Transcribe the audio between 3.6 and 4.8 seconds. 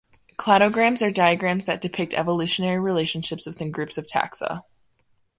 groups of taxa.